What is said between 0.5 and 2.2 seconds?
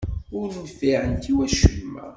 nfiɛent i wacemma.